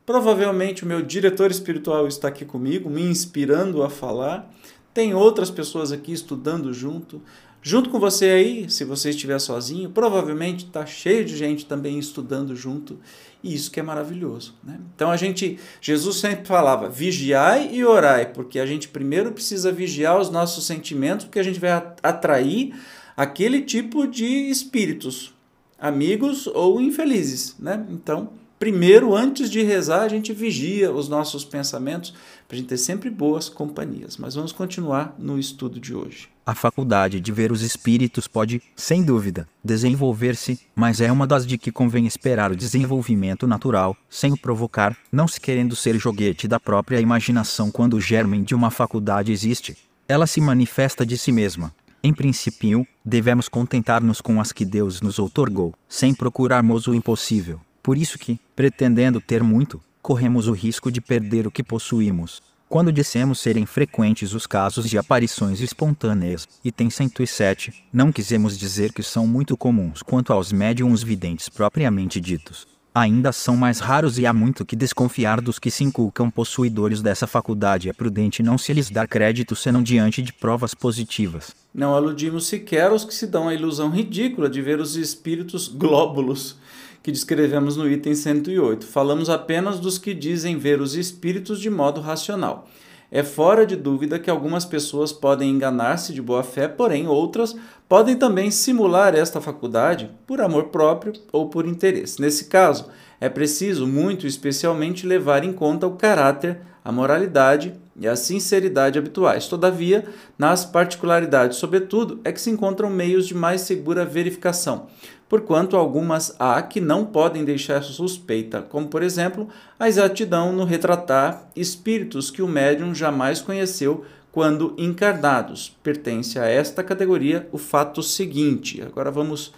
provavelmente 0.06 0.84
o 0.84 0.86
meu 0.86 1.02
diretor 1.02 1.50
espiritual 1.50 2.06
está 2.06 2.28
aqui 2.28 2.44
comigo, 2.44 2.88
me 2.88 3.02
inspirando 3.02 3.82
a 3.82 3.90
falar. 3.90 4.50
Tem 4.94 5.14
outras 5.14 5.50
pessoas 5.50 5.92
aqui 5.92 6.12
estudando 6.12 6.72
junto. 6.72 7.20
Junto 7.60 7.90
com 7.90 7.98
você 7.98 8.26
aí, 8.26 8.70
se 8.70 8.84
você 8.84 9.10
estiver 9.10 9.38
sozinho, 9.38 9.90
provavelmente 9.90 10.66
está 10.66 10.86
cheio 10.86 11.24
de 11.24 11.36
gente 11.36 11.66
também 11.66 11.98
estudando 11.98 12.54
junto, 12.54 12.98
e 13.42 13.54
isso 13.54 13.70
que 13.70 13.80
é 13.80 13.82
maravilhoso. 13.82 14.54
Né? 14.62 14.78
Então 14.94 15.10
a 15.10 15.16
gente, 15.16 15.58
Jesus 15.80 16.16
sempre 16.16 16.46
falava, 16.46 16.88
vigiai 16.88 17.70
e 17.72 17.84
orai, 17.84 18.32
porque 18.32 18.60
a 18.60 18.66
gente 18.66 18.88
primeiro 18.88 19.32
precisa 19.32 19.72
vigiar 19.72 20.18
os 20.18 20.30
nossos 20.30 20.66
sentimentos, 20.66 21.26
porque 21.26 21.38
a 21.38 21.42
gente 21.42 21.58
vai 21.58 21.70
atrair 22.02 22.74
aquele 23.16 23.62
tipo 23.62 24.06
de 24.06 24.24
espíritos, 24.24 25.34
amigos 25.78 26.46
ou 26.46 26.80
infelizes, 26.80 27.56
né? 27.58 27.84
Então, 27.90 28.30
primeiro, 28.58 29.14
antes 29.14 29.50
de 29.50 29.62
rezar, 29.62 30.02
a 30.02 30.08
gente 30.08 30.32
vigia 30.32 30.92
os 30.92 31.08
nossos 31.08 31.44
pensamentos 31.44 32.14
para 32.46 32.56
a 32.56 32.58
gente 32.58 32.68
ter 32.68 32.78
sempre 32.78 33.10
boas 33.10 33.48
companhias. 33.48 34.16
Mas 34.16 34.34
vamos 34.34 34.52
continuar 34.52 35.14
no 35.18 35.38
estudo 35.38 35.78
de 35.80 35.94
hoje. 35.94 36.28
A 36.48 36.54
faculdade 36.54 37.20
de 37.20 37.30
ver 37.30 37.52
os 37.52 37.60
espíritos 37.60 38.26
pode, 38.26 38.62
sem 38.74 39.02
dúvida, 39.02 39.46
desenvolver-se, 39.62 40.58
mas 40.74 40.98
é 40.98 41.12
uma 41.12 41.26
das 41.26 41.46
de 41.46 41.58
que 41.58 41.70
convém 41.70 42.06
esperar 42.06 42.50
o 42.50 42.56
desenvolvimento 42.56 43.46
natural, 43.46 43.94
sem 44.08 44.32
o 44.32 44.36
provocar, 44.38 44.96
não 45.12 45.28
se 45.28 45.38
querendo 45.38 45.76
ser 45.76 45.98
joguete 45.98 46.48
da 46.48 46.58
própria 46.58 47.02
imaginação 47.02 47.70
quando 47.70 47.98
o 47.98 48.00
germen 48.00 48.42
de 48.42 48.54
uma 48.54 48.70
faculdade 48.70 49.30
existe. 49.30 49.76
Ela 50.08 50.26
se 50.26 50.40
manifesta 50.40 51.04
de 51.04 51.18
si 51.18 51.32
mesma, 51.32 51.70
em 52.02 52.14
princípio, 52.14 52.86
devemos 53.04 53.46
contentar-nos 53.46 54.22
com 54.22 54.40
as 54.40 54.50
que 54.50 54.64
Deus 54.64 55.02
nos 55.02 55.18
outorgou, 55.18 55.74
sem 55.86 56.14
procurarmos 56.14 56.86
o 56.86 56.94
impossível. 56.94 57.60
Por 57.82 57.98
isso 57.98 58.18
que, 58.18 58.40
pretendendo 58.56 59.20
ter 59.20 59.42
muito, 59.42 59.82
corremos 60.00 60.48
o 60.48 60.52
risco 60.52 60.90
de 60.90 61.02
perder 61.02 61.46
o 61.46 61.50
que 61.50 61.62
possuímos. 61.62 62.40
Quando 62.68 62.92
dissemos 62.92 63.40
serem 63.40 63.64
frequentes 63.64 64.34
os 64.34 64.46
casos 64.46 64.90
de 64.90 64.98
aparições 64.98 65.60
espontâneas, 65.60 66.46
item 66.62 66.90
107, 66.90 67.72
não 67.90 68.12
quisemos 68.12 68.58
dizer 68.58 68.92
que 68.92 69.02
são 69.02 69.26
muito 69.26 69.56
comuns 69.56 70.02
quanto 70.02 70.34
aos 70.34 70.52
médiums 70.52 71.02
videntes 71.02 71.48
propriamente 71.48 72.20
ditos 72.20 72.66
ainda 73.00 73.32
são 73.32 73.56
mais 73.56 73.78
raros 73.78 74.18
e 74.18 74.26
há 74.26 74.32
muito 74.32 74.64
que 74.64 74.74
desconfiar 74.74 75.40
dos 75.40 75.58
que 75.58 75.70
se 75.70 75.84
inculcam 75.84 76.30
possuidores 76.30 77.00
dessa 77.00 77.26
faculdade. 77.26 77.88
É 77.88 77.92
prudente 77.92 78.42
não 78.42 78.58
se 78.58 78.72
lhes 78.72 78.90
dar 78.90 79.06
crédito 79.06 79.54
senão 79.54 79.82
diante 79.82 80.20
de 80.20 80.32
provas 80.32 80.74
positivas. 80.74 81.54
Não 81.72 81.94
aludimos 81.94 82.46
sequer 82.46 82.90
aos 82.90 83.04
que 83.04 83.14
se 83.14 83.26
dão 83.26 83.48
a 83.48 83.54
ilusão 83.54 83.90
ridícula 83.90 84.50
de 84.50 84.60
ver 84.60 84.80
os 84.80 84.96
espíritos 84.96 85.68
glóbulos 85.68 86.56
que 87.02 87.12
descrevemos 87.12 87.76
no 87.76 87.88
item 87.88 88.14
108. 88.14 88.86
Falamos 88.86 89.30
apenas 89.30 89.78
dos 89.78 89.98
que 89.98 90.14
dizem 90.14 90.58
ver 90.58 90.80
os 90.80 90.94
espíritos 90.94 91.60
de 91.60 91.70
modo 91.70 92.00
racional. 92.00 92.68
É 93.10 93.22
fora 93.22 93.64
de 93.64 93.74
dúvida 93.74 94.18
que 94.18 94.28
algumas 94.28 94.66
pessoas 94.66 95.12
podem 95.12 95.50
enganar-se 95.50 96.12
de 96.12 96.20
boa 96.20 96.42
fé, 96.42 96.68
porém 96.68 97.06
outras 97.06 97.56
podem 97.88 98.14
também 98.14 98.50
simular 98.50 99.14
esta 99.14 99.40
faculdade 99.40 100.10
por 100.26 100.42
amor 100.42 100.64
próprio 100.64 101.14
ou 101.32 101.48
por 101.48 101.66
interesse. 101.66 102.20
Nesse 102.20 102.44
caso, 102.44 102.86
é 103.18 103.30
preciso 103.30 103.86
muito 103.86 104.26
especialmente 104.26 105.06
levar 105.06 105.42
em 105.42 105.54
conta 105.54 105.86
o 105.86 105.96
caráter, 105.96 106.60
a 106.84 106.92
moralidade 106.92 107.74
e 107.98 108.06
a 108.06 108.14
sinceridade 108.14 108.98
habituais. 108.98 109.48
Todavia, 109.48 110.04
nas 110.38 110.64
particularidades, 110.64 111.56
sobretudo, 111.56 112.20
é 112.24 112.30
que 112.30 112.40
se 112.40 112.50
encontram 112.50 112.90
meios 112.90 113.26
de 113.26 113.34
mais 113.34 113.62
segura 113.62 114.04
verificação, 114.04 114.86
porquanto 115.28 115.76
algumas 115.76 116.34
há 116.38 116.60
que 116.62 116.80
não 116.80 117.04
podem 117.04 117.44
deixar 117.44 117.82
suspeita, 117.82 118.62
como 118.62 118.88
por 118.88 119.02
exemplo 119.02 119.48
a 119.78 119.88
exatidão 119.88 120.52
no 120.52 120.64
retratar 120.64 121.48
espíritos 121.54 122.30
que 122.30 122.42
o 122.42 122.48
médium 122.48 122.94
jamais 122.94 123.40
conheceu 123.40 124.04
quando 124.32 124.74
encarnados. 124.78 125.76
Pertence 125.82 126.38
a 126.38 126.46
esta 126.46 126.82
categoria 126.82 127.48
o 127.52 127.58
fato 127.58 128.02
seguinte. 128.02 128.80
Agora 128.82 129.10
vamos, 129.10 129.52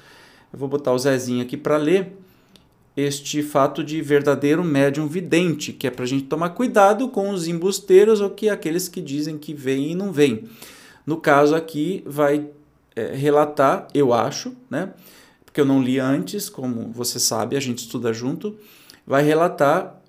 eu 0.53 0.59
vou 0.59 0.69
botar 0.69 0.93
o 0.93 0.99
Zezinho 0.99 1.43
aqui 1.43 1.57
para 1.57 1.77
ler 1.77 2.17
este 2.97 3.43
fato 3.43 3.85
de 3.85 4.03
verdadeiro 4.03 4.65
médium 4.65 5.07
vidente, 5.07 5.73
que 5.73 5.87
é 5.87 5.91
para 5.91 6.05
a 6.05 6.09
gente 6.09 6.25
tomar 6.25 6.51
cuidado 6.51 7.09
com 7.09 7.31
os 7.31 7.47
embusteiros 7.47 8.21
ou 8.21 8.31
que 8.31 8.49
aqueles 8.49 8.89
que 8.89 9.01
dizem 9.01 9.39
que 9.39 9.55
vêm 9.55 9.93
e 9.93 9.95
não 9.95 10.13
vêm. 10.13 10.45
No 11.07 11.17
caso 11.17 11.55
aqui, 11.55 12.03
vai 12.05 12.49
é, 12.95 13.15
relatar, 13.15 13.87
eu 13.95 14.13
acho, 14.13 14.55
né? 14.69 14.91
Porque 15.61 15.71
eu 15.71 15.75
não 15.75 15.83
li 15.83 15.99
antes, 15.99 16.49
como 16.49 16.91
você 16.91 17.21
sabe, 17.21 17.55
a 17.55 17.61
gente 17.61 17.81
estuda 17.81 18.15
junto, 18.15 18.57
vai 19.07 19.23
relatar 19.23 20.01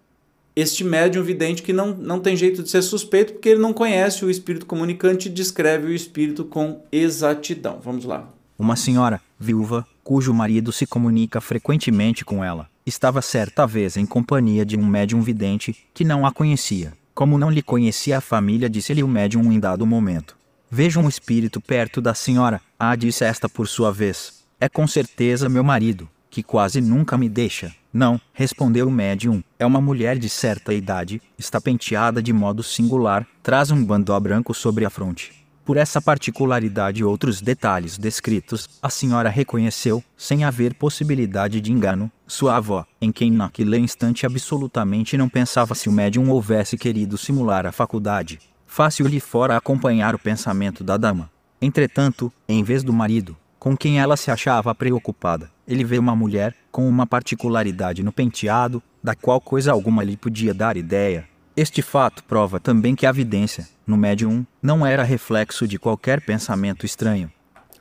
este 0.55 0.81
médium 0.81 1.23
vidente 1.23 1.61
que 1.61 1.73
não, 1.73 1.93
não 1.93 2.21
tem 2.21 2.37
jeito 2.37 2.63
de 2.63 2.69
ser 2.69 2.81
suspeito 2.81 3.33
porque 3.33 3.49
ele 3.49 3.59
não 3.59 3.73
conhece 3.73 4.23
o 4.23 4.29
espírito 4.29 4.65
comunicante 4.65 5.27
e 5.27 5.31
descreve 5.31 5.87
o 5.87 5.93
espírito 5.93 6.45
com 6.45 6.81
exatidão. 6.89 7.81
Vamos 7.83 8.05
lá. 8.05 8.29
Uma 8.57 8.77
senhora, 8.77 9.19
viúva, 9.37 9.85
cujo 10.03 10.33
marido 10.33 10.71
se 10.71 10.87
comunica 10.87 11.41
frequentemente 11.41 12.23
com 12.23 12.41
ela, 12.41 12.69
estava 12.85 13.21
certa 13.21 13.67
vez 13.67 13.97
em 13.97 14.05
companhia 14.05 14.65
de 14.65 14.77
um 14.77 14.85
médium 14.85 15.21
vidente 15.21 15.75
que 15.93 16.05
não 16.05 16.25
a 16.25 16.31
conhecia. 16.31 16.93
Como 17.13 17.37
não 17.37 17.49
lhe 17.49 17.61
conhecia 17.61 18.19
a 18.19 18.21
família, 18.21 18.69
disse-lhe 18.69 19.03
o 19.03 19.07
médium 19.07 19.51
em 19.51 19.59
dado 19.59 19.85
momento: 19.85 20.37
Vejo 20.69 21.01
um 21.01 21.09
espírito 21.09 21.59
perto 21.59 21.99
da 21.99 22.13
senhora. 22.13 22.61
Ah, 22.79 22.95
disse 22.95 23.25
esta 23.25 23.49
por 23.49 23.67
sua 23.67 23.91
vez. 23.91 24.40
É 24.63 24.69
com 24.69 24.85
certeza 24.85 25.49
meu 25.49 25.63
marido, 25.63 26.07
que 26.29 26.43
quase 26.43 26.79
nunca 26.79 27.17
me 27.17 27.27
deixa. 27.27 27.73
Não, 27.91 28.21
respondeu 28.31 28.87
o 28.87 28.91
médium. 28.91 29.43
É 29.57 29.65
uma 29.65 29.81
mulher 29.81 30.19
de 30.19 30.29
certa 30.29 30.71
idade, 30.71 31.19
está 31.35 31.59
penteada 31.59 32.21
de 32.21 32.31
modo 32.31 32.61
singular, 32.61 33.25
traz 33.41 33.71
um 33.71 33.83
bandó 33.83 34.19
branco 34.19 34.53
sobre 34.53 34.85
a 34.85 34.89
fronte. 34.91 35.33
Por 35.65 35.77
essa 35.77 35.99
particularidade 35.99 37.01
e 37.01 37.03
outros 37.03 37.41
detalhes 37.41 37.97
descritos, 37.97 38.69
a 38.83 38.89
senhora 38.91 39.29
reconheceu, 39.29 40.03
sem 40.15 40.43
haver 40.43 40.75
possibilidade 40.75 41.59
de 41.59 41.71
engano, 41.71 42.11
sua 42.27 42.57
avó, 42.57 42.85
em 43.01 43.11
quem 43.11 43.31
naquele 43.31 43.79
instante 43.79 44.27
absolutamente 44.27 45.17
não 45.17 45.27
pensava 45.27 45.73
se 45.73 45.89
o 45.89 45.91
médium 45.91 46.29
houvesse 46.29 46.77
querido 46.77 47.17
simular 47.17 47.65
a 47.65 47.71
faculdade. 47.71 48.37
Fácil 48.67 49.07
lhe 49.07 49.19
fora 49.19 49.57
acompanhar 49.57 50.13
o 50.13 50.19
pensamento 50.19 50.83
da 50.83 50.97
dama. 50.97 51.31
Entretanto, 51.59 52.31
em 52.47 52.63
vez 52.63 52.83
do 52.83 52.93
marido, 52.93 53.35
com 53.61 53.77
quem 53.77 53.99
ela 53.99 54.17
se 54.17 54.31
achava 54.31 54.73
preocupada, 54.73 55.47
ele 55.67 55.83
vê 55.83 55.99
uma 55.99 56.15
mulher 56.15 56.55
com 56.71 56.89
uma 56.89 57.05
particularidade 57.05 58.01
no 58.01 58.11
penteado, 58.11 58.81
da 59.03 59.13
qual 59.13 59.39
coisa 59.39 59.71
alguma 59.71 60.03
lhe 60.03 60.17
podia 60.17 60.51
dar 60.51 60.77
ideia. 60.77 61.27
Este 61.55 61.83
fato 61.83 62.23
prova 62.23 62.59
também 62.59 62.95
que 62.95 63.05
a 63.05 63.11
vidência, 63.11 63.69
no 63.85 63.95
médium, 63.95 64.43
não 64.63 64.83
era 64.83 65.03
reflexo 65.03 65.67
de 65.67 65.77
qualquer 65.77 66.21
pensamento 66.21 66.87
estranho. 66.87 67.31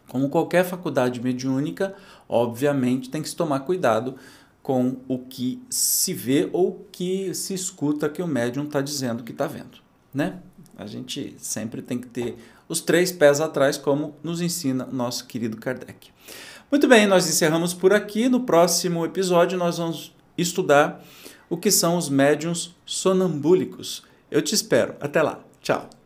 Como 0.06 0.28
qualquer 0.28 0.66
faculdade 0.66 1.18
mediúnica, 1.18 1.94
obviamente 2.28 3.08
tem 3.08 3.22
que 3.22 3.30
se 3.30 3.36
tomar 3.36 3.60
cuidado 3.60 4.16
com 4.62 4.98
o 5.08 5.18
que 5.18 5.62
se 5.70 6.12
vê 6.12 6.50
ou 6.52 6.86
que 6.92 7.32
se 7.32 7.54
escuta 7.54 8.10
que 8.10 8.20
o 8.20 8.26
médium 8.26 8.64
está 8.64 8.82
dizendo 8.82 9.24
que 9.24 9.32
está 9.32 9.46
vendo, 9.46 9.78
né? 10.12 10.40
A 10.80 10.86
gente 10.86 11.34
sempre 11.38 11.82
tem 11.82 11.98
que 11.98 12.06
ter 12.06 12.36
os 12.66 12.80
três 12.80 13.12
pés 13.12 13.40
atrás, 13.40 13.76
como 13.76 14.14
nos 14.22 14.40
ensina 14.40 14.88
nosso 14.90 15.26
querido 15.26 15.58
Kardec. 15.58 16.10
Muito 16.70 16.88
bem, 16.88 17.06
nós 17.06 17.28
encerramos 17.28 17.74
por 17.74 17.92
aqui. 17.92 18.28
No 18.28 18.40
próximo 18.40 19.04
episódio, 19.04 19.58
nós 19.58 19.76
vamos 19.76 20.14
estudar 20.38 21.04
o 21.50 21.56
que 21.56 21.70
são 21.70 21.96
os 21.96 22.08
médiums 22.08 22.74
sonambúlicos. 22.86 24.04
Eu 24.30 24.40
te 24.40 24.54
espero. 24.54 24.94
Até 25.00 25.20
lá. 25.20 25.40
Tchau. 25.60 25.99